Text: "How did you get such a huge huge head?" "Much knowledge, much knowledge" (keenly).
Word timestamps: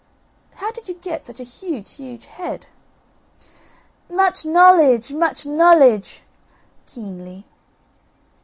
"How 0.55 0.71
did 0.71 0.87
you 0.87 0.95
get 0.95 1.23
such 1.25 1.39
a 1.39 1.43
huge 1.43 1.97
huge 1.97 2.25
head?" 2.25 2.65
"Much 4.09 4.45
knowledge, 4.45 5.13
much 5.13 5.45
knowledge" 5.45 6.23
(keenly). 6.87 7.45